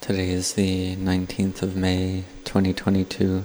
Today 0.00 0.28
is 0.28 0.52
the 0.52 0.96
19th 0.96 1.62
of 1.62 1.74
May 1.76 2.24
2022, 2.44 3.42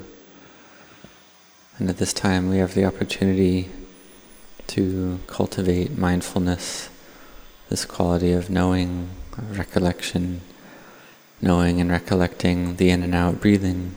and 1.77 1.89
at 1.89 1.98
this 1.98 2.11
time 2.11 2.50
we 2.50 2.57
have 2.57 2.73
the 2.73 2.84
opportunity 2.84 3.70
to 4.68 5.21
cultivate 5.27 5.97
mindfulness, 5.97 6.89
this 7.70 7.86
quality 7.86 8.34
of 8.34 8.50
knowing, 8.50 9.09
recollection, 9.38 10.41
knowing 11.41 11.79
and 11.79 11.89
recollecting 11.89 12.75
the 12.75 12.89
in 12.89 13.04
and 13.04 13.16
out 13.16 13.39
breathing, 13.39 13.95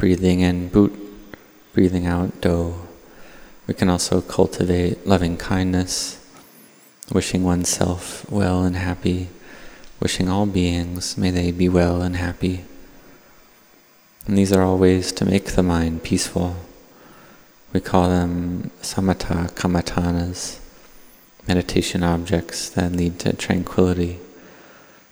breathing 0.00 0.40
in 0.40 0.68
boot, 0.68 0.92
breathing 1.72 2.06
out 2.06 2.40
do. 2.40 2.74
We 3.68 3.74
can 3.74 3.88
also 3.88 4.20
cultivate 4.20 5.06
loving 5.06 5.36
kindness, 5.36 6.18
wishing 7.12 7.44
oneself 7.44 8.28
well 8.28 8.64
and 8.64 8.74
happy 8.74 9.28
wishing 10.00 10.30
all 10.30 10.46
beings 10.46 11.18
may 11.18 11.30
they 11.30 11.52
be 11.52 11.68
well 11.68 12.00
and 12.00 12.16
happy. 12.16 12.64
And 14.26 14.36
these 14.36 14.52
are 14.52 14.62
all 14.62 14.78
ways 14.78 15.12
to 15.12 15.24
make 15.26 15.52
the 15.52 15.62
mind 15.62 16.02
peaceful. 16.02 16.56
We 17.72 17.80
call 17.80 18.08
them 18.08 18.70
samatha 18.80 19.52
kammatthanas, 19.52 20.58
meditation 21.46 22.02
objects 22.02 22.70
that 22.70 22.92
lead 22.92 23.18
to 23.20 23.34
tranquility. 23.34 24.18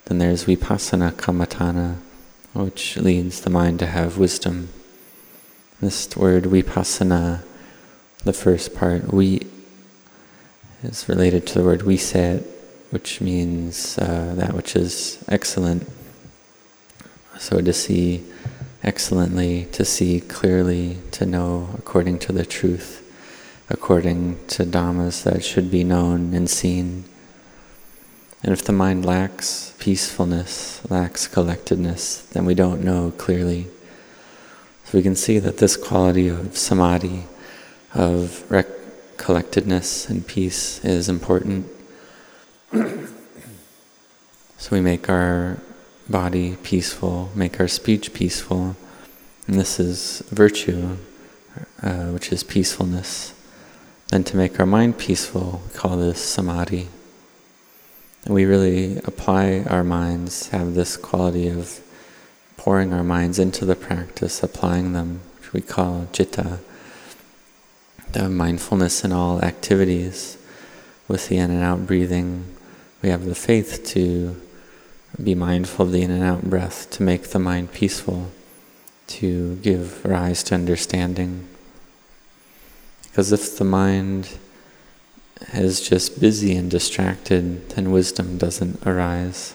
Then 0.06 0.18
there's 0.18 0.46
vipassana 0.46 1.12
kammatthana, 1.12 1.96
which 2.54 2.96
leads 2.96 3.42
the 3.42 3.50
mind 3.50 3.78
to 3.80 3.86
have 3.86 4.16
wisdom. 4.16 4.70
This 5.80 6.16
word 6.16 6.42
vipassana, 6.42 7.44
the 8.24 8.32
first 8.32 8.74
part, 8.74 9.14
we, 9.14 9.46
is 10.82 11.08
related 11.08 11.46
to 11.46 11.58
the 11.60 11.64
word 11.64 11.82
viset, 11.82 12.42
which 12.90 13.20
means 13.20 13.96
uh, 13.96 14.34
that 14.34 14.54
which 14.54 14.74
is 14.74 15.22
excellent. 15.28 15.88
So 17.38 17.60
to 17.60 17.72
see 17.72 18.24
excellently, 18.82 19.66
to 19.70 19.84
see 19.84 20.18
clearly, 20.18 20.98
to 21.12 21.24
know 21.24 21.68
according 21.78 22.18
to 22.20 22.32
the 22.32 22.44
truth, 22.44 23.04
according 23.70 24.44
to 24.48 24.64
dhammas 24.64 25.22
that 25.22 25.44
should 25.44 25.70
be 25.70 25.84
known 25.84 26.34
and 26.34 26.50
seen. 26.50 27.04
And 28.42 28.52
if 28.52 28.64
the 28.64 28.72
mind 28.72 29.06
lacks 29.06 29.76
peacefulness, 29.78 30.80
lacks 30.90 31.28
collectedness, 31.28 32.22
then 32.30 32.44
we 32.44 32.54
don't 32.54 32.82
know 32.82 33.12
clearly. 33.16 33.68
So 34.88 34.96
we 34.96 35.02
can 35.02 35.16
see 35.16 35.38
that 35.40 35.58
this 35.58 35.76
quality 35.76 36.28
of 36.28 36.56
samadhi, 36.56 37.24
of 37.92 38.42
collectedness 39.18 40.08
and 40.08 40.26
peace 40.26 40.82
is 40.82 41.10
important. 41.10 41.66
so 42.72 44.70
we 44.70 44.80
make 44.80 45.10
our 45.10 45.58
body 46.08 46.56
peaceful, 46.62 47.30
make 47.34 47.60
our 47.60 47.68
speech 47.68 48.14
peaceful, 48.14 48.76
and 49.46 49.60
this 49.60 49.78
is 49.78 50.22
virtue, 50.30 50.96
uh, 51.82 52.06
which 52.06 52.32
is 52.32 52.42
peacefulness. 52.42 53.34
Then 54.08 54.24
to 54.24 54.38
make 54.38 54.58
our 54.58 54.64
mind 54.64 54.96
peaceful, 54.96 55.60
we 55.66 55.78
call 55.78 55.98
this 55.98 56.18
samadhi. 56.18 56.88
And 58.24 58.32
we 58.32 58.46
really 58.46 58.96
apply 59.04 59.64
our 59.68 59.84
minds, 59.84 60.48
have 60.48 60.72
this 60.72 60.96
quality 60.96 61.48
of 61.48 61.82
pouring 62.58 62.92
our 62.92 63.04
minds 63.04 63.38
into 63.38 63.64
the 63.64 63.74
practice, 63.74 64.42
applying 64.42 64.92
them, 64.92 65.20
which 65.38 65.54
we 65.54 65.62
call 65.62 66.06
citta, 66.12 66.58
the 68.12 68.28
mindfulness 68.28 69.04
in 69.04 69.12
all 69.12 69.40
activities, 69.42 70.36
with 71.06 71.28
the 71.28 71.38
in 71.38 71.50
and 71.50 71.62
out 71.62 71.86
breathing, 71.86 72.44
we 73.00 73.08
have 73.08 73.24
the 73.24 73.34
faith 73.34 73.82
to 73.86 74.36
be 75.22 75.34
mindful 75.34 75.86
of 75.86 75.92
the 75.92 76.02
in 76.02 76.10
and 76.10 76.22
out 76.22 76.42
breath, 76.42 76.90
to 76.90 77.02
make 77.02 77.28
the 77.28 77.38
mind 77.38 77.72
peaceful, 77.72 78.30
to 79.06 79.56
give 79.56 80.04
rise 80.04 80.42
to 80.42 80.54
understanding. 80.54 81.48
Because 83.04 83.32
if 83.32 83.56
the 83.56 83.64
mind 83.64 84.36
is 85.54 85.80
just 85.80 86.20
busy 86.20 86.54
and 86.56 86.70
distracted, 86.70 87.70
then 87.70 87.92
wisdom 87.92 88.36
doesn't 88.36 88.84
arise. 88.86 89.54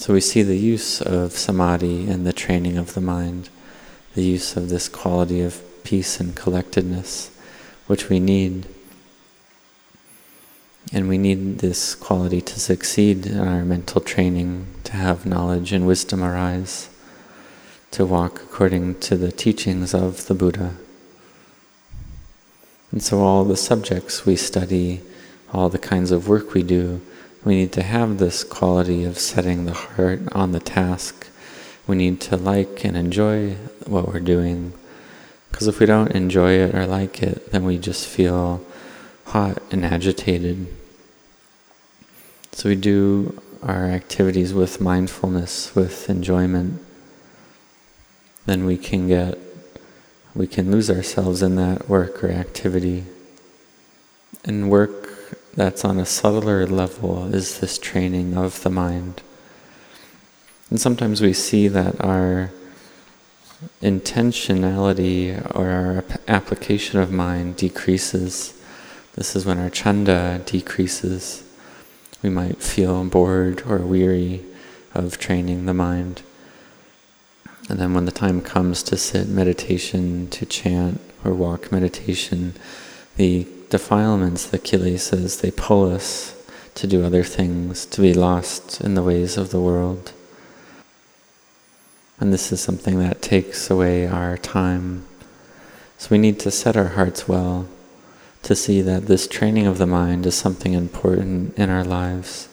So 0.00 0.14
we 0.14 0.22
see 0.22 0.42
the 0.42 0.56
use 0.56 1.02
of 1.02 1.32
samadhi 1.32 2.08
and 2.08 2.26
the 2.26 2.32
training 2.32 2.78
of 2.78 2.94
the 2.94 3.02
mind, 3.02 3.50
the 4.14 4.24
use 4.24 4.56
of 4.56 4.70
this 4.70 4.88
quality 4.88 5.42
of 5.42 5.60
peace 5.84 6.18
and 6.18 6.34
collectedness, 6.34 7.30
which 7.86 8.08
we 8.08 8.18
need 8.18 8.64
and 10.90 11.06
we 11.06 11.18
need 11.18 11.58
this 11.58 11.94
quality 11.94 12.40
to 12.40 12.58
succeed 12.58 13.26
in 13.26 13.40
our 13.40 13.62
mental 13.62 14.00
training, 14.00 14.68
to 14.84 14.92
have 14.92 15.26
knowledge 15.26 15.70
and 15.70 15.86
wisdom 15.86 16.24
arise, 16.24 16.88
to 17.90 18.06
walk 18.06 18.40
according 18.40 19.00
to 19.00 19.18
the 19.18 19.30
teachings 19.30 19.92
of 19.92 20.28
the 20.28 20.34
Buddha. 20.34 20.76
And 22.90 23.02
so, 23.02 23.20
all 23.20 23.44
the 23.44 23.54
subjects 23.54 24.24
we 24.24 24.36
study, 24.36 25.02
all 25.52 25.68
the 25.68 25.78
kinds 25.78 26.10
of 26.10 26.26
work 26.26 26.54
we 26.54 26.62
do, 26.62 27.02
we 27.44 27.54
need 27.54 27.72
to 27.72 27.82
have 27.82 28.18
this 28.18 28.44
quality 28.44 29.04
of 29.04 29.18
setting 29.18 29.64
the 29.64 29.72
heart 29.72 30.20
on 30.32 30.52
the 30.52 30.60
task. 30.60 31.28
We 31.86 31.96
need 31.96 32.20
to 32.22 32.36
like 32.36 32.84
and 32.84 32.96
enjoy 32.96 33.54
what 33.86 34.08
we're 34.08 34.20
doing. 34.20 34.74
Because 35.50 35.66
if 35.66 35.80
we 35.80 35.86
don't 35.86 36.12
enjoy 36.12 36.52
it 36.52 36.74
or 36.74 36.86
like 36.86 37.22
it, 37.22 37.50
then 37.50 37.64
we 37.64 37.78
just 37.78 38.06
feel 38.06 38.64
hot 39.24 39.62
and 39.70 39.84
agitated. 39.84 40.66
So 42.52 42.68
we 42.68 42.76
do 42.76 43.40
our 43.62 43.86
activities 43.86 44.52
with 44.52 44.80
mindfulness, 44.80 45.74
with 45.74 46.10
enjoyment. 46.10 46.82
Then 48.44 48.64
we 48.66 48.76
can 48.76 49.08
get, 49.08 49.38
we 50.34 50.46
can 50.46 50.70
lose 50.70 50.90
ourselves 50.90 51.42
in 51.42 51.56
that 51.56 51.88
work 51.88 52.22
or 52.22 52.30
activity. 52.30 53.04
And 54.44 54.70
work 54.70 55.38
that's 55.60 55.84
on 55.84 56.00
a 56.00 56.06
subtler 56.06 56.66
level 56.66 57.34
is 57.34 57.60
this 57.60 57.78
training 57.78 58.34
of 58.34 58.62
the 58.62 58.70
mind. 58.70 59.20
And 60.70 60.80
sometimes 60.80 61.20
we 61.20 61.34
see 61.34 61.68
that 61.68 62.02
our 62.02 62.50
intentionality 63.82 65.38
or 65.54 65.68
our 65.68 66.04
application 66.26 66.98
of 66.98 67.12
mind 67.12 67.56
decreases 67.56 68.54
this 69.16 69.36
is 69.36 69.44
when 69.44 69.58
our 69.58 69.68
chanda 69.68 70.40
decreases. 70.46 71.44
We 72.22 72.30
might 72.30 72.62
feel 72.62 73.04
bored 73.04 73.62
or 73.66 73.76
weary 73.80 74.42
of 74.94 75.18
training 75.18 75.66
the 75.66 75.74
mind. 75.74 76.22
And 77.68 77.78
then 77.78 77.92
when 77.92 78.06
the 78.06 78.12
time 78.12 78.40
comes 78.40 78.82
to 78.84 78.96
sit 78.96 79.28
meditation, 79.28 80.30
to 80.30 80.46
chant 80.46 81.02
or 81.22 81.34
walk 81.34 81.70
meditation, 81.70 82.54
the 83.16 83.46
defilements, 83.70 84.50
the 84.50 84.58
kilesas, 84.58 85.40
they 85.40 85.50
pull 85.50 85.90
us 85.90 86.36
to 86.74 86.86
do 86.86 87.04
other 87.04 87.22
things, 87.24 87.86
to 87.86 88.00
be 88.00 88.14
lost 88.14 88.80
in 88.80 88.94
the 88.94 89.02
ways 89.02 89.36
of 89.36 89.50
the 89.50 89.60
world. 89.60 90.12
And 92.18 92.32
this 92.32 92.52
is 92.52 92.60
something 92.60 92.98
that 92.98 93.22
takes 93.22 93.70
away 93.70 94.06
our 94.06 94.36
time. 94.36 95.06
So 95.98 96.08
we 96.10 96.18
need 96.18 96.38
to 96.40 96.50
set 96.50 96.76
our 96.76 96.88
hearts 96.88 97.26
well 97.26 97.66
to 98.42 98.54
see 98.54 98.80
that 98.82 99.06
this 99.06 99.26
training 99.26 99.66
of 99.66 99.78
the 99.78 99.86
mind 99.86 100.26
is 100.26 100.34
something 100.34 100.72
important 100.72 101.56
in 101.58 101.70
our 101.70 101.84
lives, 101.84 102.48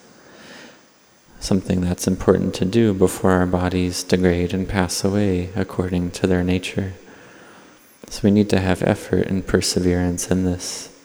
something 1.39 1.81
that's 1.81 2.07
important 2.07 2.53
to 2.55 2.65
do 2.65 2.93
before 2.93 3.31
our 3.31 3.45
bodies 3.45 4.03
degrade 4.03 4.53
and 4.53 4.67
pass 4.67 5.03
away 5.03 5.49
according 5.55 6.11
to 6.11 6.27
their 6.27 6.43
nature. 6.43 6.93
So 8.09 8.21
we 8.23 8.31
need 8.31 8.49
to 8.51 8.59
have 8.59 8.83
effort 8.83 9.27
and 9.27 9.45
perseverance 9.45 10.31
in 10.31 10.45
this. 10.45 10.96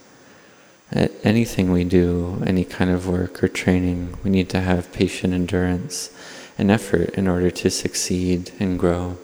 Anything 0.93 1.73
we 1.73 1.85
do, 1.85 2.43
any 2.47 2.65
kind 2.65 2.91
of 2.91 3.09
work 3.09 3.43
or 3.43 3.49
training, 3.49 4.19
we 4.23 4.31
need 4.31 4.49
to 4.50 4.61
have 4.61 4.93
patient 4.93 5.33
endurance 5.33 6.11
and 6.59 6.71
effort 6.71 7.11
in 7.11 7.29
order 7.29 7.50
to 7.50 7.71
succeed 7.71 8.50
and 8.61 8.79
grow. 8.79 9.17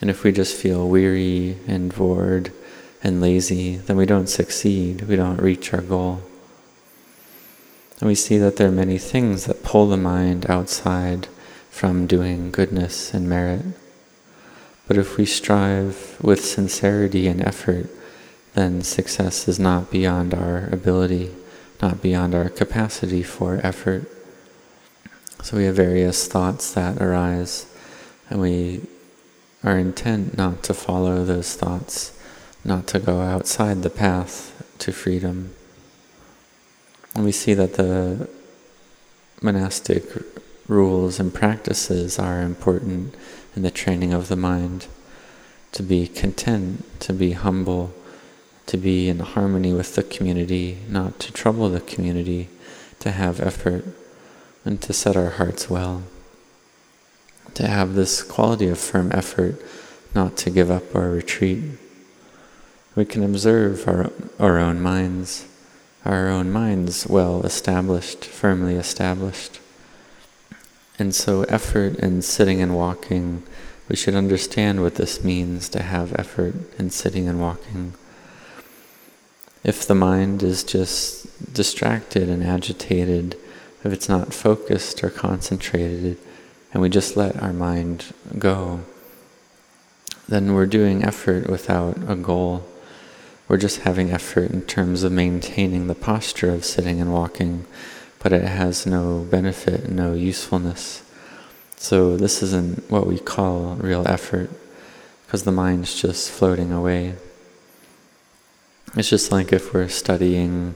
And 0.00 0.08
if 0.08 0.22
we 0.22 0.32
just 0.32 0.56
feel 0.56 0.88
weary 0.88 1.58
and 1.66 1.94
bored, 1.94 2.52
and 3.02 3.20
lazy, 3.20 3.76
then 3.76 3.96
we 3.96 4.06
don't 4.06 4.28
succeed, 4.28 5.02
we 5.02 5.16
don't 5.16 5.40
reach 5.40 5.72
our 5.72 5.80
goal. 5.80 6.22
And 7.98 8.08
we 8.08 8.14
see 8.14 8.38
that 8.38 8.56
there 8.56 8.68
are 8.68 8.72
many 8.72 8.98
things 8.98 9.46
that 9.46 9.62
pull 9.62 9.88
the 9.88 9.96
mind 9.96 10.46
outside 10.50 11.28
from 11.70 12.06
doing 12.06 12.50
goodness 12.50 13.14
and 13.14 13.28
merit. 13.28 13.64
But 14.86 14.98
if 14.98 15.16
we 15.16 15.24
strive 15.24 16.18
with 16.20 16.44
sincerity 16.44 17.26
and 17.26 17.40
effort, 17.40 17.88
then 18.54 18.82
success 18.82 19.46
is 19.48 19.58
not 19.58 19.90
beyond 19.90 20.34
our 20.34 20.68
ability, 20.72 21.34
not 21.80 22.02
beyond 22.02 22.34
our 22.34 22.48
capacity 22.48 23.22
for 23.22 23.60
effort. 23.62 24.10
So 25.42 25.56
we 25.56 25.64
have 25.64 25.76
various 25.76 26.26
thoughts 26.26 26.72
that 26.74 27.00
arise, 27.00 27.66
and 28.28 28.40
we 28.40 28.82
are 29.62 29.78
intent 29.78 30.36
not 30.36 30.62
to 30.64 30.74
follow 30.74 31.24
those 31.24 31.54
thoughts, 31.54 32.18
not 32.64 32.86
to 32.88 32.98
go 32.98 33.20
outside 33.20 33.82
the 33.82 33.90
path 33.90 34.74
to 34.78 34.92
freedom. 34.92 35.54
And 37.14 37.24
we 37.24 37.32
see 37.32 37.54
that 37.54 37.74
the 37.74 38.28
monastic 39.42 40.04
rules 40.68 41.18
and 41.18 41.32
practices 41.32 42.18
are 42.18 42.42
important 42.42 43.14
in 43.56 43.62
the 43.62 43.70
training 43.70 44.12
of 44.12 44.28
the 44.28 44.36
mind 44.36 44.86
to 45.72 45.82
be 45.82 46.06
content, 46.06 46.84
to 47.00 47.12
be 47.12 47.32
humble, 47.32 47.92
to 48.66 48.76
be 48.76 49.08
in 49.08 49.18
harmony 49.20 49.72
with 49.72 49.94
the 49.94 50.02
community, 50.02 50.78
not 50.88 51.18
to 51.20 51.32
trouble 51.32 51.68
the 51.68 51.80
community, 51.80 52.48
to 53.00 53.10
have 53.10 53.40
effort, 53.40 53.84
and 54.64 54.80
to 54.82 54.92
set 54.92 55.16
our 55.16 55.30
hearts 55.30 55.68
well. 55.68 56.02
To 57.54 57.66
have 57.66 57.94
this 57.94 58.22
quality 58.22 58.68
of 58.68 58.78
firm 58.78 59.10
effort, 59.12 59.60
not 60.14 60.36
to 60.38 60.50
give 60.50 60.70
up 60.70 60.94
or 60.94 61.10
retreat. 61.10 61.62
We 62.94 63.04
can 63.04 63.22
observe 63.22 63.86
our, 63.88 64.10
our 64.38 64.58
own 64.58 64.80
minds, 64.80 65.46
our 66.04 66.28
own 66.28 66.50
minds 66.50 67.06
well 67.06 67.42
established, 67.42 68.24
firmly 68.24 68.74
established. 68.74 69.60
And 70.98 71.14
so, 71.14 71.44
effort 71.44 71.96
in 71.96 72.22
sitting 72.22 72.60
and 72.60 72.76
walking, 72.76 73.42
we 73.88 73.96
should 73.96 74.14
understand 74.14 74.82
what 74.82 74.96
this 74.96 75.24
means 75.24 75.68
to 75.70 75.82
have 75.82 76.14
effort 76.18 76.54
in 76.78 76.90
sitting 76.90 77.26
and 77.26 77.40
walking. 77.40 77.94
If 79.62 79.86
the 79.86 79.94
mind 79.94 80.42
is 80.42 80.64
just 80.64 81.52
distracted 81.52 82.28
and 82.28 82.42
agitated, 82.42 83.36
if 83.84 83.92
it's 83.92 84.08
not 84.08 84.32
focused 84.32 85.04
or 85.04 85.10
concentrated, 85.10 86.18
and 86.72 86.82
we 86.82 86.88
just 86.88 87.16
let 87.16 87.40
our 87.42 87.52
mind 87.52 88.14
go, 88.38 88.80
then 90.28 90.54
we're 90.54 90.66
doing 90.66 91.04
effort 91.04 91.48
without 91.50 91.98
a 92.08 92.14
goal. 92.14 92.66
We're 93.48 93.56
just 93.56 93.80
having 93.80 94.10
effort 94.10 94.50
in 94.50 94.62
terms 94.62 95.02
of 95.02 95.12
maintaining 95.12 95.88
the 95.88 95.94
posture 95.94 96.50
of 96.54 96.64
sitting 96.64 97.00
and 97.00 97.12
walking, 97.12 97.66
but 98.20 98.32
it 98.32 98.44
has 98.44 98.86
no 98.86 99.26
benefit, 99.30 99.90
no 99.90 100.14
usefulness. 100.14 101.02
So, 101.76 102.16
this 102.16 102.42
isn't 102.42 102.90
what 102.90 103.06
we 103.06 103.18
call 103.18 103.74
real 103.76 104.06
effort, 104.06 104.50
because 105.26 105.44
the 105.44 105.52
mind's 105.52 106.00
just 106.00 106.30
floating 106.30 106.70
away. 106.72 107.16
It's 108.96 109.08
just 109.08 109.30
like 109.30 109.52
if 109.52 109.72
we're 109.72 109.86
studying, 109.86 110.74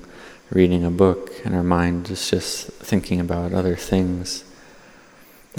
reading 0.50 0.84
a 0.84 0.90
book, 0.90 1.32
and 1.44 1.52
our 1.52 1.64
mind 1.64 2.11
is 2.11 2.31
just 2.31 2.69
thinking 2.69 3.19
about 3.19 3.52
other 3.52 3.75
things. 3.75 4.44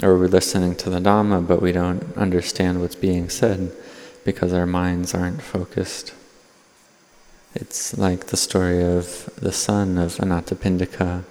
Or 0.02 0.16
we're 0.16 0.28
listening 0.28 0.74
to 0.76 0.88
the 0.88 0.98
Dhamma, 0.98 1.46
but 1.46 1.60
we 1.60 1.72
don't 1.72 2.16
understand 2.16 2.80
what's 2.80 2.94
being 2.94 3.28
said 3.28 3.72
because 4.24 4.54
our 4.54 4.64
minds 4.64 5.14
aren't 5.14 5.42
focused. 5.42 6.14
It's 7.54 7.98
like 7.98 8.26
the 8.26 8.38
story 8.38 8.82
of 8.82 9.28
the 9.36 9.52
son 9.52 9.98
of 9.98 10.16
Anathapindika 10.16 11.24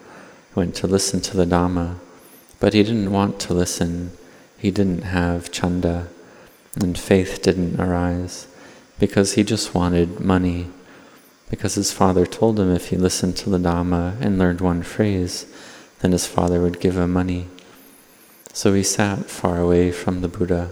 who 0.51 0.59
went 0.59 0.75
to 0.75 0.87
listen 0.87 1.21
to 1.21 1.37
the 1.37 1.45
Dhamma, 1.45 1.95
but 2.59 2.75
he 2.75 2.83
didn't 2.83 3.11
want 3.11 3.39
to 3.41 3.53
listen. 3.55 4.11
He 4.59 4.69
didn't 4.69 5.03
have 5.03 5.51
chanda, 5.51 6.07
and 6.75 6.97
faith 6.97 7.41
didn't 7.41 7.79
arise 7.79 8.47
because 8.99 9.33
he 9.33 9.43
just 9.43 9.73
wanted 9.73 10.19
money. 10.19 10.67
Because 11.49 11.75
his 11.75 11.91
father 11.91 12.25
told 12.25 12.59
him 12.59 12.73
if 12.73 12.89
he 12.89 12.97
listened 12.97 13.37
to 13.37 13.49
the 13.49 13.57
Dhamma 13.57 14.19
and 14.19 14.39
learned 14.39 14.61
one 14.61 14.83
phrase, 14.83 15.45
then 15.99 16.11
his 16.11 16.27
father 16.27 16.61
would 16.61 16.79
give 16.79 16.97
him 16.97 17.13
money. 17.13 17.47
So 18.53 18.73
he 18.73 18.83
sat 18.83 19.25
far 19.25 19.59
away 19.59 19.91
from 19.91 20.21
the 20.21 20.27
Buddha. 20.27 20.71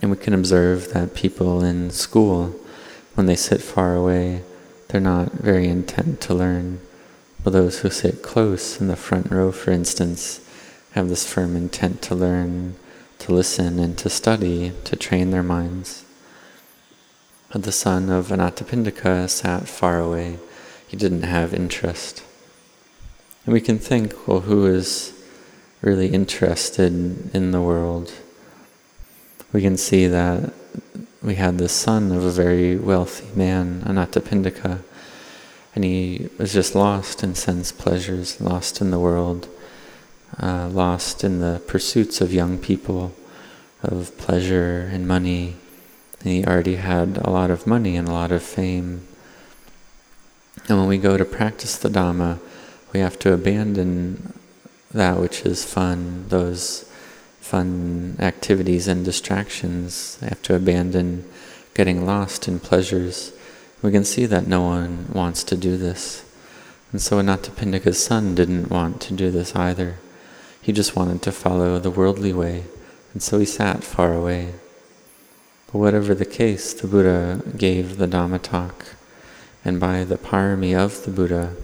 And 0.00 0.10
we 0.10 0.16
can 0.16 0.34
observe 0.34 0.92
that 0.92 1.14
people 1.14 1.64
in 1.64 1.90
school 1.90 2.54
when 3.14 3.26
they 3.26 3.36
sit 3.36 3.62
far 3.62 3.94
away, 3.94 4.42
they're 4.88 5.00
not 5.00 5.32
very 5.32 5.68
intent 5.68 6.20
to 6.22 6.34
learn. 6.34 6.80
But 7.42 7.52
those 7.52 7.80
who 7.80 7.90
sit 7.90 8.22
close 8.22 8.80
in 8.80 8.88
the 8.88 8.96
front 8.96 9.30
row, 9.30 9.52
for 9.52 9.70
instance, 9.70 10.40
have 10.92 11.08
this 11.08 11.30
firm 11.30 11.56
intent 11.56 12.02
to 12.02 12.14
learn, 12.14 12.76
to 13.20 13.32
listen, 13.32 13.78
and 13.78 13.96
to 13.98 14.10
study, 14.10 14.72
to 14.84 14.96
train 14.96 15.30
their 15.30 15.42
minds. 15.42 16.03
The 17.54 17.70
son 17.70 18.10
of 18.10 18.28
Anathapindika 18.28 19.30
sat 19.30 19.68
far 19.68 20.00
away. 20.00 20.38
He 20.88 20.96
didn't 20.96 21.22
have 21.22 21.54
interest. 21.54 22.24
And 23.46 23.52
we 23.52 23.60
can 23.60 23.78
think, 23.78 24.26
well, 24.26 24.40
who 24.40 24.66
is 24.66 25.12
really 25.80 26.08
interested 26.08 27.32
in 27.32 27.52
the 27.52 27.60
world? 27.60 28.12
We 29.52 29.62
can 29.62 29.76
see 29.76 30.08
that 30.08 30.52
we 31.22 31.36
had 31.36 31.58
the 31.58 31.68
son 31.68 32.10
of 32.10 32.24
a 32.24 32.30
very 32.32 32.74
wealthy 32.76 33.28
man, 33.38 33.82
Anathapindika, 33.82 34.80
and 35.76 35.84
he 35.84 36.28
was 36.38 36.52
just 36.52 36.74
lost 36.74 37.22
in 37.22 37.36
sense 37.36 37.70
pleasures, 37.70 38.40
lost 38.40 38.80
in 38.80 38.90
the 38.90 38.98
world, 38.98 39.46
uh, 40.42 40.68
lost 40.68 41.22
in 41.22 41.38
the 41.38 41.62
pursuits 41.68 42.20
of 42.20 42.34
young 42.34 42.58
people, 42.58 43.14
of 43.80 44.18
pleasure 44.18 44.90
and 44.92 45.06
money. 45.06 45.54
He 46.24 46.44
already 46.44 46.76
had 46.76 47.18
a 47.18 47.28
lot 47.28 47.50
of 47.50 47.66
money 47.66 47.96
and 47.96 48.08
a 48.08 48.12
lot 48.12 48.32
of 48.32 48.42
fame. 48.42 49.06
And 50.68 50.78
when 50.78 50.88
we 50.88 50.96
go 50.96 51.18
to 51.18 51.24
practice 51.24 51.76
the 51.76 51.90
Dhamma, 51.90 52.38
we 52.94 53.00
have 53.00 53.18
to 53.20 53.34
abandon 53.34 54.32
that 54.92 55.20
which 55.20 55.42
is 55.42 55.64
fun, 55.66 56.24
those 56.28 56.90
fun 57.40 58.16
activities 58.20 58.88
and 58.88 59.04
distractions. 59.04 60.16
We 60.22 60.28
have 60.28 60.40
to 60.42 60.54
abandon 60.54 61.28
getting 61.74 62.06
lost 62.06 62.48
in 62.48 62.58
pleasures. 62.58 63.32
We 63.82 63.92
can 63.92 64.04
see 64.04 64.24
that 64.24 64.46
no 64.46 64.62
one 64.62 65.08
wants 65.12 65.44
to 65.44 65.56
do 65.58 65.76
this. 65.76 66.24
And 66.90 67.02
so 67.02 67.18
Anathapindika's 67.18 68.02
son 68.02 68.34
didn't 68.34 68.70
want 68.70 69.02
to 69.02 69.12
do 69.12 69.30
this 69.30 69.54
either. 69.54 69.98
He 70.62 70.72
just 70.72 70.96
wanted 70.96 71.20
to 71.22 71.32
follow 71.32 71.78
the 71.78 71.90
worldly 71.90 72.32
way, 72.32 72.64
and 73.12 73.22
so 73.22 73.38
he 73.38 73.44
sat 73.44 73.84
far 73.84 74.14
away. 74.14 74.54
But 75.74 75.80
whatever 75.80 76.14
the 76.14 76.24
case, 76.24 76.72
the 76.72 76.86
Buddha 76.86 77.42
gave 77.56 77.96
the 77.96 78.06
Dhamma 78.06 78.40
talk, 78.40 78.94
and 79.64 79.80
by 79.80 80.04
the 80.04 80.16
parami 80.16 80.72
of 80.72 81.04
the 81.04 81.10
Buddha, 81.10 81.56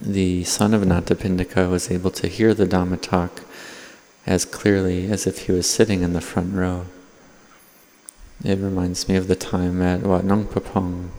the 0.00 0.44
son 0.44 0.72
of 0.72 0.82
Anathapindika 0.82 1.68
was 1.68 1.90
able 1.90 2.12
to 2.12 2.28
hear 2.28 2.54
the 2.54 2.64
Dhamma 2.64 3.02
talk 3.02 3.42
as 4.24 4.44
clearly 4.44 5.10
as 5.10 5.26
if 5.26 5.46
he 5.46 5.52
was 5.52 5.68
sitting 5.68 6.02
in 6.02 6.12
the 6.12 6.20
front 6.20 6.54
row. 6.54 6.86
It 8.44 8.60
reminds 8.60 9.08
me 9.08 9.16
of 9.16 9.26
the 9.26 9.34
time 9.34 9.82
at 9.82 10.02
Wat 10.02 10.24
Nong 10.24 10.46
Pah 10.46 10.60
Pong, 10.60 11.10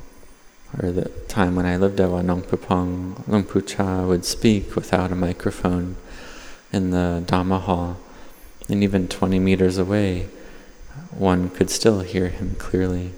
or 0.81 0.89
the 0.89 1.09
time 1.27 1.57
when 1.57 1.65
I 1.65 1.75
lived 1.75 1.99
at 1.99 2.09
Wat 2.09 2.23
Nong 2.23 2.43
Pah 2.43 2.55
Pong. 2.55 3.25
Luang 3.27 3.43
Pu 3.43 3.59
Chah 3.61 4.07
would 4.07 4.23
speak 4.23 4.73
without 4.73 5.11
a 5.11 5.15
microphone 5.15 5.97
in 6.71 6.91
the 6.91 7.21
Dhamma 7.25 7.59
hall, 7.59 7.97
and 8.69 8.81
even 8.81 9.09
20 9.09 9.37
meters 9.39 9.77
away, 9.77 10.29
one 11.11 11.49
could 11.49 11.69
still 11.69 12.01
hear 12.01 12.29
him 12.29 12.55
clearly. 12.55 13.11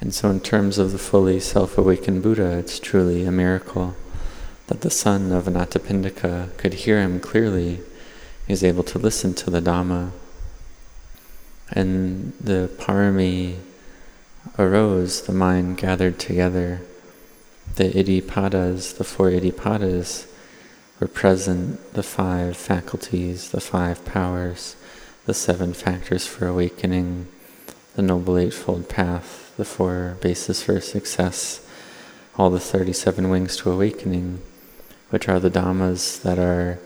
And 0.00 0.12
so, 0.12 0.30
in 0.30 0.40
terms 0.40 0.78
of 0.78 0.92
the 0.92 0.98
fully 0.98 1.38
self 1.38 1.78
awakened 1.78 2.22
Buddha, 2.22 2.58
it's 2.58 2.80
truly 2.80 3.24
a 3.24 3.30
miracle 3.32 3.94
that 4.66 4.80
the 4.80 4.90
son 4.90 5.32
of 5.32 5.44
Anathapindika 5.44 6.56
could 6.56 6.74
hear 6.74 7.00
him 7.00 7.20
clearly 7.20 7.80
is 8.48 8.64
able 8.64 8.82
to 8.84 8.98
listen 8.98 9.34
to 9.34 9.50
the 9.50 9.60
Dhamma. 9.60 10.10
And 11.70 12.32
the 12.40 12.70
parami 12.78 13.56
arose, 14.58 15.22
the 15.22 15.32
mind 15.32 15.78
gathered 15.78 16.18
together. 16.18 16.82
The 17.76 17.90
iddhipadas, 17.90 18.96
the 18.96 19.04
four 19.04 19.30
iddhipadas, 19.30 20.26
were 21.00 21.08
present, 21.08 21.94
the 21.94 22.02
five 22.02 22.56
faculties, 22.56 23.50
the 23.50 23.60
five 23.60 24.04
powers, 24.04 24.76
the 25.24 25.34
seven 25.34 25.72
factors 25.72 26.26
for 26.26 26.46
awakening, 26.46 27.28
the 27.94 28.02
Noble 28.02 28.36
Eightfold 28.36 28.88
Path, 28.88 29.54
the 29.56 29.64
four 29.64 30.16
bases 30.20 30.62
for 30.62 30.80
success, 30.80 31.64
all 32.36 32.50
the 32.50 32.58
37 32.58 33.28
wings 33.28 33.56
to 33.58 33.70
awakening, 33.70 34.40
which 35.10 35.28
are 35.28 35.38
the 35.38 35.50
Dhammas 35.50 36.22
that 36.22 36.38
are 36.38 36.80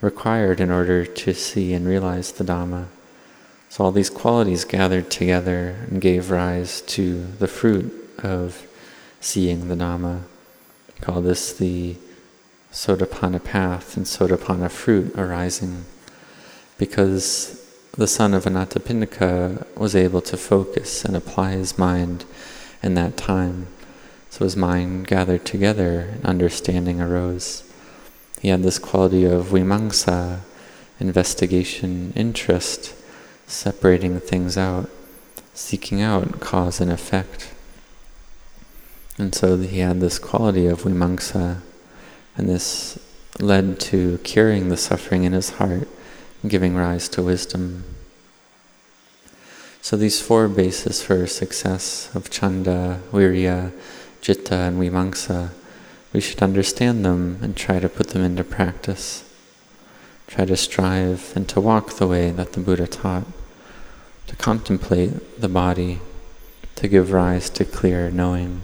required 0.00 0.60
in 0.60 0.70
order 0.70 1.04
to 1.04 1.34
see 1.34 1.72
and 1.72 1.86
realize 1.86 2.32
the 2.32 2.44
Dhamma. 2.44 2.86
So 3.68 3.84
all 3.84 3.92
these 3.92 4.10
qualities 4.10 4.64
gathered 4.64 5.10
together 5.10 5.76
and 5.88 6.00
gave 6.00 6.30
rise 6.30 6.80
to 6.82 7.24
the 7.38 7.46
fruit 7.46 7.92
of 8.18 8.66
seeing 9.20 9.68
the 9.68 9.76
Dhamma. 9.76 10.22
We 10.88 11.00
call 11.00 11.20
this 11.20 11.52
the 11.52 11.96
Sotapanna 12.72 13.44
path 13.44 13.96
and 13.96 14.06
Sotapanna 14.06 14.70
fruit 14.70 15.14
arising 15.16 15.84
because 16.80 17.62
the 17.92 18.06
son 18.06 18.32
of 18.32 18.44
Anathapindika 18.44 19.66
was 19.76 19.94
able 19.94 20.22
to 20.22 20.36
focus 20.38 21.04
and 21.04 21.14
apply 21.14 21.50
his 21.50 21.76
mind 21.76 22.24
in 22.82 22.94
that 22.94 23.18
time. 23.18 23.66
So 24.30 24.46
his 24.46 24.56
mind 24.56 25.06
gathered 25.06 25.44
together 25.44 26.08
and 26.14 26.24
understanding 26.24 26.98
arose. 26.98 27.70
He 28.40 28.48
had 28.48 28.62
this 28.62 28.78
quality 28.78 29.26
of 29.26 29.48
vimamsa, 29.48 30.40
investigation, 30.98 32.14
interest, 32.16 32.94
separating 33.46 34.18
things 34.18 34.56
out, 34.56 34.88
seeking 35.52 36.00
out 36.00 36.40
cause 36.40 36.80
and 36.80 36.90
effect. 36.90 37.52
And 39.18 39.34
so 39.34 39.58
he 39.58 39.80
had 39.80 40.00
this 40.00 40.18
quality 40.18 40.66
of 40.66 40.84
vimamsa, 40.84 41.60
and 42.38 42.48
this 42.48 42.98
led 43.38 43.78
to 43.80 44.16
curing 44.24 44.70
the 44.70 44.78
suffering 44.78 45.24
in 45.24 45.34
his 45.34 45.50
heart, 45.50 45.86
giving 46.46 46.74
rise 46.74 47.08
to 47.10 47.22
wisdom. 47.22 47.84
So 49.82 49.96
these 49.96 50.20
four 50.20 50.48
bases 50.48 51.02
for 51.02 51.26
success 51.26 52.10
of 52.14 52.30
chanda, 52.30 53.00
virya, 53.12 53.72
citta, 54.20 54.68
and 54.68 54.78
vimamsa, 54.78 55.50
we 56.12 56.20
should 56.20 56.42
understand 56.42 57.04
them 57.04 57.38
and 57.42 57.56
try 57.56 57.78
to 57.78 57.88
put 57.88 58.08
them 58.08 58.22
into 58.22 58.44
practice. 58.44 59.24
Try 60.26 60.44
to 60.44 60.56
strive 60.56 61.32
and 61.34 61.48
to 61.48 61.60
walk 61.60 61.94
the 61.94 62.06
way 62.06 62.30
that 62.30 62.52
the 62.52 62.60
Buddha 62.60 62.86
taught, 62.86 63.26
to 64.26 64.36
contemplate 64.36 65.40
the 65.40 65.48
body, 65.48 66.00
to 66.76 66.88
give 66.88 67.12
rise 67.12 67.50
to 67.50 67.64
clear 67.64 68.10
knowing. 68.10 68.62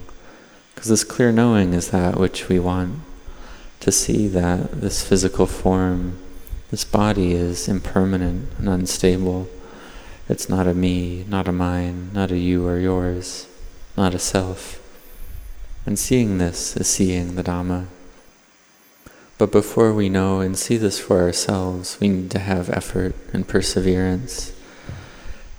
Because 0.75 0.88
this 0.88 1.04
clear 1.04 1.33
knowing 1.33 1.73
is 1.73 1.90
that 1.90 2.18
which 2.18 2.49
we 2.49 2.59
want 2.59 3.00
to 3.80 3.90
see 3.90 4.28
that 4.28 4.80
this 4.80 5.06
physical 5.06 5.47
form, 5.47 6.18
this 6.70 6.85
body 6.85 7.32
is 7.32 7.68
impermanent 7.68 8.50
and 8.58 8.68
unstable. 8.68 9.49
It's 10.28 10.49
not 10.49 10.66
a 10.66 10.75
me, 10.75 11.25
not 11.28 11.46
a 11.46 11.52
mine, 11.52 12.11
not 12.12 12.30
a 12.30 12.38
you 12.38 12.66
or 12.66 12.78
yours, 12.78 13.46
not 13.96 14.14
a 14.14 14.18
self. 14.18 14.82
And 15.85 15.99
seeing 15.99 16.38
this 16.38 16.76
is 16.76 16.88
seeing 16.88 17.37
the 17.37 17.44
Dhamma. 17.44 17.87
But 19.38 19.52
before 19.52 19.92
we 19.92 20.08
know 20.08 20.40
and 20.40 20.58
see 20.58 20.76
this 20.76 20.99
for 20.99 21.20
ourselves, 21.20 21.99
we 22.00 22.08
need 22.08 22.30
to 22.32 22.38
have 22.38 22.70
effort 22.70 23.14
and 23.32 23.46
perseverance 23.46 24.52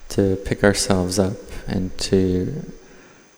to 0.10 0.36
pick 0.46 0.64
ourselves 0.64 1.20
up 1.20 1.38
and 1.68 1.98
to 2.00 2.74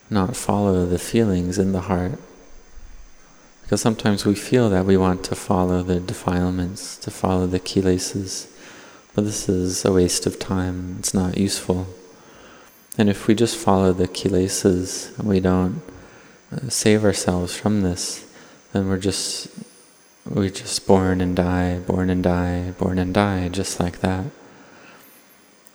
not 0.09 0.35
follow 0.35 0.85
the 0.85 0.97
feelings 0.97 1.59
in 1.59 1.73
the 1.73 1.81
heart. 1.81 2.19
Because 3.69 3.81
sometimes 3.81 4.25
we 4.25 4.33
feel 4.33 4.67
that 4.71 4.87
we 4.87 4.97
want 4.97 5.23
to 5.25 5.35
follow 5.35 5.83
the 5.83 5.99
defilements, 5.99 6.97
to 6.97 7.11
follow 7.11 7.45
the 7.45 7.59
kilesas, 7.59 8.47
but 9.13 9.25
this 9.25 9.47
is 9.47 9.85
a 9.85 9.93
waste 9.93 10.25
of 10.25 10.39
time, 10.39 10.95
it's 10.97 11.13
not 11.13 11.37
useful. 11.37 11.85
And 12.97 13.11
if 13.11 13.27
we 13.27 13.35
just 13.35 13.55
follow 13.55 13.93
the 13.93 14.07
kilesas 14.07 15.15
and 15.19 15.27
we 15.27 15.39
don't 15.39 15.83
uh, 16.51 16.69
save 16.69 17.05
ourselves 17.05 17.55
from 17.55 17.81
this, 17.81 18.27
then 18.73 18.87
we're 18.87 18.97
just 18.97 19.49
we're 20.25 20.49
just 20.49 20.87
born 20.87 21.21
and 21.21 21.35
die, 21.35 21.77
born 21.77 22.09
and 22.09 22.23
die, 22.23 22.71
born 22.79 22.97
and 22.97 23.13
die, 23.13 23.49
just 23.49 23.79
like 23.79 23.99
that. 23.99 24.25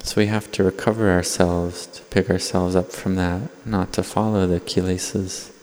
So 0.00 0.20
we 0.20 0.26
have 0.26 0.50
to 0.50 0.64
recover 0.64 1.12
ourselves, 1.12 1.86
to 1.86 2.02
pick 2.02 2.28
ourselves 2.28 2.74
up 2.74 2.90
from 2.90 3.14
that, 3.14 3.42
not 3.64 3.92
to 3.92 4.02
follow 4.02 4.48
the 4.48 4.58
kilesas. 4.58 5.53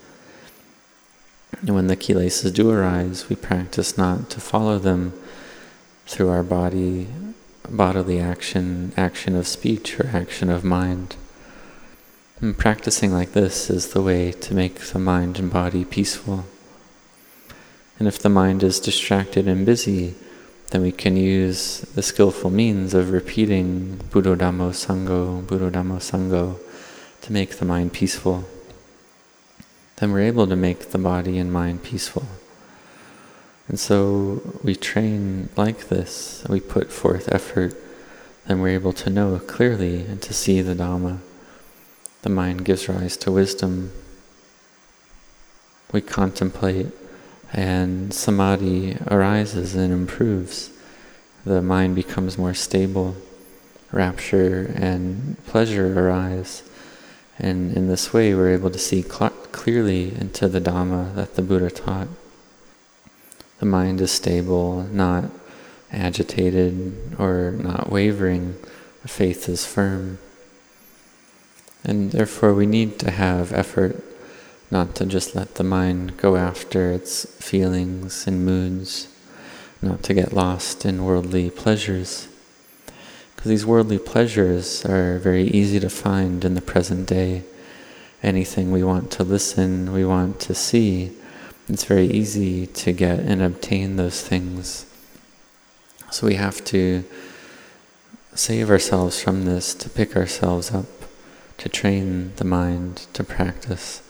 And 1.61 1.75
when 1.75 1.87
the 1.87 1.95
kilesas 1.95 2.53
do 2.53 2.71
arise, 2.71 3.29
we 3.29 3.35
practice 3.35 3.97
not 3.97 4.29
to 4.31 4.41
follow 4.41 4.79
them 4.79 5.13
through 6.07 6.29
our 6.29 6.43
body, 6.43 7.07
bodily 7.69 8.19
action, 8.19 8.91
action 8.97 9.35
of 9.35 9.47
speech, 9.47 9.99
or 9.99 10.07
action 10.07 10.49
of 10.49 10.63
mind. 10.63 11.15
And 12.39 12.57
practicing 12.57 13.13
like 13.13 13.33
this 13.33 13.69
is 13.69 13.93
the 13.93 14.01
way 14.01 14.31
to 14.31 14.55
make 14.55 14.79
the 14.79 14.97
mind 14.97 15.37
and 15.37 15.53
body 15.53 15.85
peaceful. 15.85 16.45
And 17.99 18.07
if 18.07 18.17
the 18.17 18.29
mind 18.29 18.63
is 18.63 18.79
distracted 18.79 19.47
and 19.47 19.63
busy, 19.63 20.15
then 20.71 20.81
we 20.81 20.91
can 20.91 21.15
use 21.15 21.81
the 21.93 22.01
skillful 22.01 22.49
means 22.49 22.95
of 22.95 23.11
repeating 23.11 23.99
Buddho 24.09 24.35
Dhammo 24.35 24.71
Sangho, 24.71 25.43
Buddho 25.43 25.69
Dhammo 25.69 25.97
Sangho 25.97 26.57
to 27.21 27.31
make 27.31 27.57
the 27.57 27.65
mind 27.65 27.93
peaceful. 27.93 28.45
Then 30.01 30.11
we're 30.13 30.21
able 30.21 30.47
to 30.47 30.55
make 30.55 30.89
the 30.89 30.97
body 30.97 31.37
and 31.37 31.53
mind 31.53 31.83
peaceful. 31.83 32.25
And 33.67 33.79
so 33.79 34.41
we 34.63 34.75
train 34.75 35.49
like 35.55 35.89
this, 35.89 36.43
we 36.49 36.59
put 36.59 36.91
forth 36.91 37.31
effort, 37.31 37.75
then 38.47 38.61
we're 38.61 38.69
able 38.69 38.93
to 38.93 39.11
know 39.11 39.37
clearly 39.37 40.01
and 40.01 40.19
to 40.23 40.33
see 40.33 40.59
the 40.61 40.73
Dhamma. 40.73 41.19
The 42.23 42.29
mind 42.29 42.65
gives 42.65 42.89
rise 42.89 43.15
to 43.17 43.31
wisdom. 43.31 43.91
We 45.91 46.01
contemplate 46.01 46.87
and 47.53 48.11
samadhi 48.11 48.97
arises 49.05 49.75
and 49.75 49.93
improves. 49.93 50.71
The 51.45 51.61
mind 51.61 51.93
becomes 51.93 52.39
more 52.39 52.55
stable, 52.55 53.17
rapture 53.91 54.73
and 54.75 55.37
pleasure 55.45 55.93
arise. 55.99 56.63
And 57.37 57.77
in 57.77 57.87
this 57.87 58.11
way, 58.11 58.33
we're 58.33 58.53
able 58.53 58.71
to 58.71 58.79
see 58.79 59.03
cl- 59.03 59.30
clearly 59.51 60.15
into 60.15 60.47
the 60.47 60.61
Dhamma 60.61 61.13
that 61.15 61.35
the 61.35 61.41
Buddha 61.41 61.69
taught. 61.69 62.07
The 63.59 63.65
mind 63.65 64.01
is 64.01 64.11
stable, 64.11 64.83
not 64.91 65.25
agitated 65.91 67.15
or 67.19 67.51
not 67.51 67.91
wavering. 67.91 68.55
The 69.01 69.07
faith 69.07 69.47
is 69.49 69.65
firm. 69.65 70.19
And 71.83 72.11
therefore, 72.11 72.53
we 72.53 72.65
need 72.65 72.99
to 72.99 73.11
have 73.11 73.51
effort 73.51 74.03
not 74.71 74.95
to 74.95 75.05
just 75.05 75.35
let 75.35 75.55
the 75.55 75.63
mind 75.63 76.17
go 76.17 76.37
after 76.37 76.91
its 76.91 77.25
feelings 77.43 78.25
and 78.25 78.45
moods, 78.45 79.07
not 79.81 80.01
to 80.03 80.13
get 80.13 80.33
lost 80.33 80.85
in 80.85 81.03
worldly 81.03 81.49
pleasures. 81.49 82.27
Because 83.35 83.49
these 83.49 83.65
worldly 83.65 83.99
pleasures 83.99 84.85
are 84.85 85.17
very 85.17 85.43
easy 85.43 85.79
to 85.79 85.89
find 85.89 86.45
in 86.45 86.53
the 86.53 86.61
present 86.61 87.07
day. 87.07 87.43
Anything 88.23 88.71
we 88.71 88.83
want 88.83 89.11
to 89.11 89.23
listen, 89.23 89.93
we 89.93 90.05
want 90.05 90.39
to 90.41 90.53
see, 90.53 91.11
it's 91.67 91.85
very 91.85 92.07
easy 92.07 92.67
to 92.67 92.91
get 92.91 93.19
and 93.19 93.41
obtain 93.41 93.95
those 93.95 94.21
things. 94.21 94.85
So 96.11 96.27
we 96.27 96.35
have 96.35 96.63
to 96.65 97.03
save 98.35 98.69
ourselves 98.69 99.21
from 99.21 99.45
this, 99.45 99.73
to 99.75 99.89
pick 99.89 100.15
ourselves 100.15 100.71
up, 100.71 100.85
to 101.57 101.69
train 101.69 102.33
the 102.35 102.45
mind 102.45 103.07
to 103.13 103.23
practice 103.23 104.01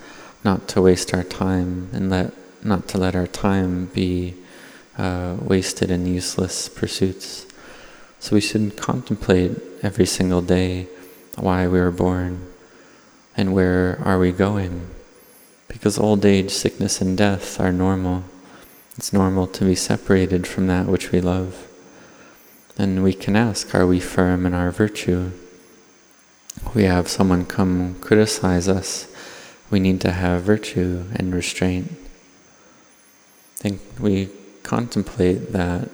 not 0.43 0.67
to 0.69 0.81
waste 0.81 1.13
our 1.13 1.23
time 1.23 1.89
and 1.93 2.09
let 2.09 2.33
not 2.63 2.87
to 2.87 2.97
let 2.97 3.15
our 3.15 3.27
time 3.27 3.87
be 3.87 4.35
uh, 4.97 5.35
wasted 5.41 5.89
in 5.89 6.05
useless 6.05 6.69
pursuits. 6.69 7.47
So 8.19 8.35
we 8.35 8.41
should 8.41 8.77
contemplate 8.77 9.51
every 9.81 10.05
single 10.05 10.43
day 10.43 10.87
why 11.35 11.67
we 11.67 11.79
were 11.79 11.91
born 11.91 12.50
and 13.35 13.53
where 13.53 13.99
are 14.03 14.19
we 14.19 14.31
going. 14.31 14.87
Because 15.67 15.97
old 15.97 16.25
age, 16.25 16.51
sickness, 16.51 17.01
and 17.01 17.17
death 17.17 17.59
are 17.59 17.71
normal. 17.71 18.23
It's 18.97 19.13
normal 19.13 19.47
to 19.47 19.65
be 19.65 19.75
separated 19.75 20.45
from 20.45 20.67
that 20.67 20.87
which 20.87 21.11
we 21.11 21.21
love. 21.21 21.67
And 22.77 23.03
we 23.03 23.13
can 23.13 23.35
ask, 23.35 23.73
are 23.73 23.87
we 23.87 23.99
firm 23.99 24.45
in 24.45 24.53
our 24.53 24.71
virtue? 24.71 25.31
We 26.73 26.83
have 26.83 27.07
someone 27.07 27.45
come 27.45 27.95
criticize 28.01 28.67
us 28.67 29.07
we 29.71 29.79
need 29.79 30.01
to 30.01 30.11
have 30.11 30.43
virtue 30.43 31.05
and 31.15 31.33
restraint. 31.33 31.89
I 33.55 33.63
think 33.63 33.81
we 33.99 34.29
contemplate 34.63 35.53
that 35.53 35.89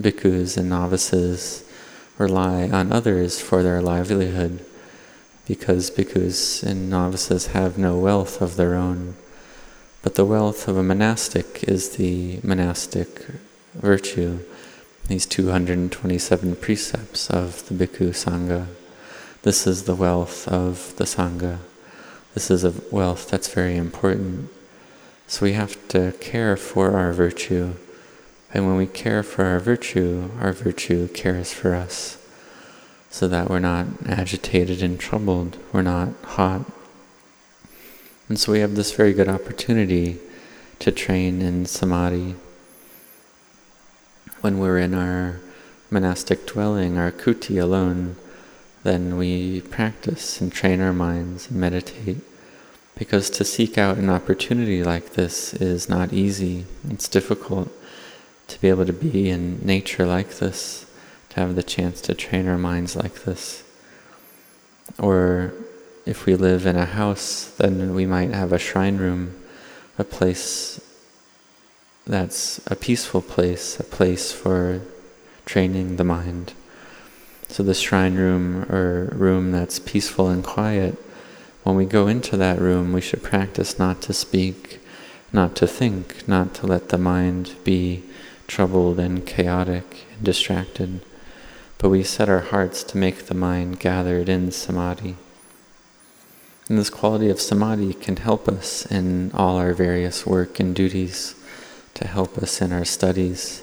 bhikkhus 0.00 0.56
and 0.56 0.68
novices 0.68 1.64
rely 2.16 2.70
on 2.70 2.92
others 2.92 3.40
for 3.40 3.62
their 3.62 3.82
livelihood 3.82 4.64
because 5.48 5.90
bhikkhus 5.90 6.62
and 6.62 6.90
novices 6.90 7.48
have 7.48 7.78
no 7.78 7.98
wealth 7.98 8.42
of 8.42 8.56
their 8.56 8.74
own. 8.74 9.16
But 10.02 10.14
the 10.14 10.26
wealth 10.26 10.68
of 10.68 10.76
a 10.76 10.82
monastic 10.82 11.64
is 11.64 11.96
the 11.96 12.38
monastic 12.44 13.26
virtue, 13.74 14.40
these 15.08 15.24
227 15.24 16.56
precepts 16.56 17.30
of 17.30 17.66
the 17.66 17.74
bhikkhu 17.74 18.10
sangha. 18.10 18.66
This 19.42 19.66
is 19.66 19.84
the 19.84 19.94
wealth 19.94 20.46
of 20.46 20.94
the 20.96 21.04
sangha. 21.04 21.60
This 22.34 22.50
is 22.50 22.62
a 22.62 22.74
wealth 22.92 23.30
that's 23.30 23.52
very 23.52 23.76
important. 23.76 24.50
So 25.26 25.46
we 25.46 25.54
have 25.54 25.88
to 25.88 26.12
care 26.20 26.56
for 26.58 26.92
our 26.92 27.12
virtue. 27.12 27.74
And 28.52 28.66
when 28.66 28.76
we 28.76 28.86
care 28.86 29.22
for 29.22 29.46
our 29.46 29.60
virtue, 29.60 30.30
our 30.40 30.52
virtue 30.52 31.08
cares 31.08 31.52
for 31.54 31.74
us. 31.74 32.17
So 33.10 33.26
that 33.28 33.48
we're 33.48 33.58
not 33.58 33.86
agitated 34.06 34.82
and 34.82 34.98
troubled, 35.00 35.58
we're 35.72 35.82
not 35.82 36.10
hot. 36.22 36.64
And 38.28 38.38
so 38.38 38.52
we 38.52 38.60
have 38.60 38.74
this 38.74 38.92
very 38.92 39.12
good 39.12 39.28
opportunity 39.28 40.18
to 40.80 40.92
train 40.92 41.40
in 41.40 41.66
samadhi. 41.66 42.34
When 44.42 44.58
we're 44.58 44.78
in 44.78 44.94
our 44.94 45.40
monastic 45.90 46.46
dwelling, 46.46 46.98
our 46.98 47.10
kuti 47.10 47.60
alone, 47.60 48.16
then 48.84 49.16
we 49.16 49.62
practice 49.62 50.40
and 50.40 50.52
train 50.52 50.80
our 50.80 50.92
minds 50.92 51.50
and 51.50 51.58
meditate. 51.58 52.18
Because 52.96 53.30
to 53.30 53.44
seek 53.44 53.78
out 53.78 53.96
an 53.96 54.10
opportunity 54.10 54.82
like 54.82 55.14
this 55.14 55.54
is 55.54 55.88
not 55.88 56.12
easy. 56.12 56.66
It's 56.90 57.08
difficult 57.08 57.70
to 58.48 58.60
be 58.60 58.68
able 58.68 58.86
to 58.86 58.92
be 58.92 59.30
in 59.30 59.64
nature 59.64 60.06
like 60.06 60.38
this, 60.38 60.84
to 61.30 61.40
have 61.40 61.56
the 61.56 61.62
chance 61.62 62.00
to 62.02 62.14
train 62.14 62.48
our 62.48 62.58
minds 62.58 62.96
like 62.96 63.24
this. 63.24 63.62
or 64.98 65.52
if 66.06 66.24
we 66.24 66.34
live 66.34 66.64
in 66.64 66.74
a 66.74 66.86
house, 66.86 67.52
then 67.58 67.94
we 67.94 68.06
might 68.06 68.30
have 68.30 68.50
a 68.50 68.58
shrine 68.58 68.96
room, 68.96 69.34
a 69.98 70.04
place 70.04 70.80
that's 72.06 72.58
a 72.66 72.74
peaceful 72.74 73.20
place, 73.20 73.78
a 73.78 73.84
place 73.84 74.32
for 74.32 74.80
training 75.44 75.96
the 75.96 76.04
mind. 76.04 76.54
So, 77.48 77.62
the 77.62 77.74
shrine 77.74 78.14
room 78.14 78.64
or 78.72 79.10
room 79.14 79.52
that's 79.52 79.78
peaceful 79.78 80.28
and 80.30 80.42
quiet, 80.42 80.96
when 81.62 81.76
we 81.76 81.84
go 81.84 82.06
into 82.06 82.38
that 82.38 82.58
room, 82.58 82.94
we 82.94 83.02
should 83.02 83.22
practice 83.22 83.78
not 83.78 84.00
to 84.02 84.14
speak, 84.14 84.80
not 85.30 85.54
to 85.56 85.66
think, 85.66 86.26
not 86.26 86.54
to 86.54 86.66
let 86.66 86.88
the 86.88 86.98
mind 86.98 87.54
be 87.64 88.02
troubled 88.46 88.98
and 88.98 89.26
chaotic 89.26 90.06
and 90.14 90.24
distracted, 90.24 91.02
but 91.78 91.90
we 91.90 92.02
set 92.02 92.28
our 92.28 92.40
hearts 92.40 92.82
to 92.82 92.98
make 92.98 93.26
the 93.26 93.34
mind 93.34 93.80
gathered 93.80 94.28
in 94.28 94.50
samadhi. 94.50 95.16
And 96.68 96.76
this 96.76 96.90
quality 96.90 97.30
of 97.30 97.40
samadhi 97.40 97.94
can 97.94 98.16
help 98.16 98.48
us 98.48 98.84
in 98.86 99.30
all 99.32 99.56
our 99.56 99.72
various 99.72 100.26
work 100.26 100.60
and 100.60 100.74
duties, 100.74 101.34
to 101.94 102.06
help 102.06 102.36
us 102.38 102.60
in 102.60 102.72
our 102.72 102.84
studies. 102.84 103.62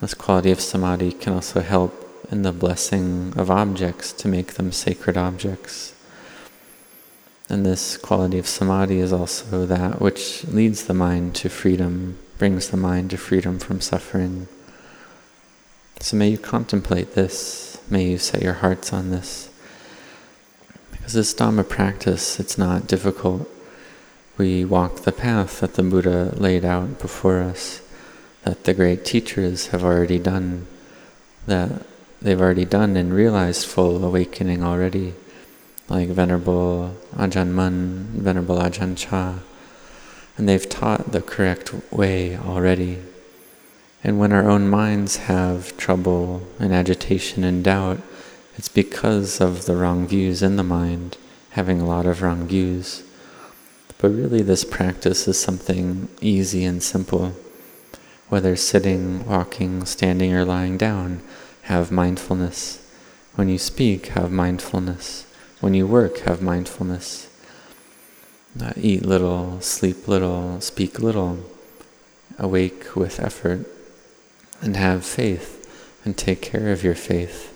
This 0.00 0.14
quality 0.14 0.50
of 0.50 0.60
samadhi 0.60 1.12
can 1.12 1.32
also 1.32 1.60
help 1.60 2.26
in 2.30 2.42
the 2.42 2.52
blessing 2.52 3.32
of 3.36 3.50
objects 3.50 4.12
to 4.12 4.28
make 4.28 4.54
them 4.54 4.72
sacred 4.72 5.16
objects. 5.16 5.94
And 7.48 7.64
this 7.64 7.96
quality 7.96 8.38
of 8.38 8.46
samadhi 8.46 8.98
is 8.98 9.12
also 9.12 9.66
that 9.66 10.00
which 10.00 10.44
leads 10.44 10.84
the 10.84 10.94
mind 10.94 11.34
to 11.36 11.48
freedom, 11.48 12.18
brings 12.38 12.70
the 12.70 12.76
mind 12.76 13.10
to 13.10 13.16
freedom 13.16 13.58
from 13.58 13.80
suffering. 13.80 14.48
So 16.02 16.16
may 16.16 16.30
you 16.30 16.38
contemplate 16.38 17.14
this, 17.14 17.78
may 17.88 18.02
you 18.02 18.18
set 18.18 18.42
your 18.42 18.54
hearts 18.54 18.92
on 18.92 19.12
this. 19.12 19.48
Because 20.90 21.12
this 21.12 21.32
Dhamma 21.32 21.68
practice, 21.68 22.40
it's 22.40 22.58
not 22.58 22.88
difficult. 22.88 23.48
We 24.36 24.64
walk 24.64 25.02
the 25.02 25.12
path 25.12 25.60
that 25.60 25.74
the 25.74 25.84
Buddha 25.84 26.34
laid 26.36 26.64
out 26.64 26.98
before 26.98 27.38
us, 27.40 27.82
that 28.42 28.64
the 28.64 28.74
great 28.74 29.04
teachers 29.04 29.68
have 29.68 29.84
already 29.84 30.18
done, 30.18 30.66
that 31.46 31.86
they've 32.20 32.40
already 32.40 32.64
done 32.64 32.96
and 32.96 33.14
realized 33.14 33.68
full 33.68 34.04
awakening 34.04 34.64
already 34.64 35.14
like 35.88 36.08
Venerable 36.08 36.96
Ajahn 37.14 37.52
Mun, 37.52 38.08
Venerable 38.14 38.56
Ajahn 38.56 38.96
Chah, 38.96 39.38
and 40.36 40.48
they've 40.48 40.68
taught 40.68 41.12
the 41.12 41.22
correct 41.22 41.72
way 41.92 42.36
already. 42.36 42.98
And 44.04 44.18
when 44.18 44.32
our 44.32 44.48
own 44.48 44.68
minds 44.68 45.16
have 45.16 45.76
trouble 45.76 46.42
and 46.58 46.72
agitation 46.72 47.44
and 47.44 47.62
doubt, 47.62 48.00
it's 48.56 48.68
because 48.68 49.40
of 49.40 49.66
the 49.66 49.76
wrong 49.76 50.06
views 50.06 50.42
in 50.42 50.56
the 50.56 50.64
mind, 50.64 51.16
having 51.50 51.80
a 51.80 51.86
lot 51.86 52.06
of 52.06 52.20
wrong 52.20 52.46
views. 52.46 53.04
But 53.98 54.08
really, 54.08 54.42
this 54.42 54.64
practice 54.64 55.28
is 55.28 55.38
something 55.38 56.08
easy 56.20 56.64
and 56.64 56.82
simple. 56.82 57.34
Whether 58.28 58.56
sitting, 58.56 59.24
walking, 59.24 59.86
standing, 59.86 60.34
or 60.34 60.44
lying 60.44 60.76
down, 60.76 61.22
have 61.62 61.92
mindfulness. 61.92 62.84
When 63.36 63.48
you 63.48 63.58
speak, 63.58 64.06
have 64.08 64.32
mindfulness. 64.32 65.26
When 65.60 65.74
you 65.74 65.86
work, 65.86 66.18
have 66.20 66.42
mindfulness. 66.42 67.28
Uh, 68.60 68.72
eat 68.76 69.06
little, 69.06 69.60
sleep 69.60 70.08
little, 70.08 70.60
speak 70.60 70.98
little, 70.98 71.38
awake 72.38 72.96
with 72.96 73.20
effort, 73.20 73.66
and 74.62 74.76
have 74.76 75.04
faith 75.04 75.58
and 76.04 76.16
take 76.16 76.40
care 76.40 76.72
of 76.72 76.82
your 76.82 76.94
faith. 76.94 77.50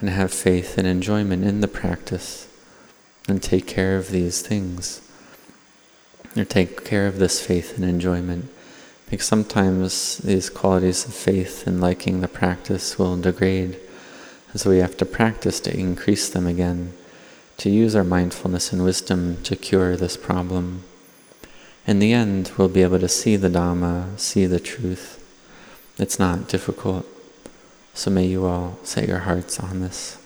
And 0.00 0.10
have 0.10 0.32
faith 0.32 0.76
and 0.78 0.86
enjoyment 0.86 1.44
in 1.44 1.60
the 1.60 1.68
practice 1.68 2.48
and 3.28 3.42
take 3.42 3.66
care 3.66 3.96
of 3.96 4.10
these 4.10 4.42
things. 4.42 5.00
Or 6.36 6.44
take 6.44 6.84
care 6.84 7.06
of 7.06 7.18
this 7.18 7.44
faith 7.44 7.76
and 7.76 7.84
enjoyment. 7.84 8.50
Because 9.08 9.26
sometimes 9.26 10.18
these 10.18 10.50
qualities 10.50 11.06
of 11.06 11.14
faith 11.14 11.66
and 11.66 11.80
liking 11.80 12.20
the 12.20 12.28
practice 12.28 12.98
will 12.98 13.16
degrade 13.16 13.78
and 14.52 14.60
so 14.60 14.70
we 14.70 14.78
have 14.78 14.96
to 14.96 15.06
practice 15.06 15.60
to 15.60 15.76
increase 15.78 16.28
them 16.28 16.46
again, 16.46 16.94
to 17.58 17.70
use 17.70 17.94
our 17.94 18.04
mindfulness 18.04 18.72
and 18.72 18.82
wisdom 18.82 19.42
to 19.42 19.56
cure 19.56 19.96
this 19.96 20.16
problem. 20.16 20.84
In 21.86 21.98
the 21.98 22.12
end, 22.12 22.52
we'll 22.56 22.68
be 22.68 22.82
able 22.82 22.98
to 23.00 23.08
see 23.08 23.36
the 23.36 23.48
Dhamma, 23.48 24.18
see 24.18 24.46
the 24.46 24.60
truth. 24.60 25.17
It's 25.98 26.18
not 26.18 26.48
difficult. 26.48 27.06
So 27.94 28.10
may 28.10 28.26
you 28.26 28.46
all 28.46 28.78
set 28.84 29.08
your 29.08 29.18
hearts 29.18 29.58
on 29.58 29.80
this. 29.80 30.18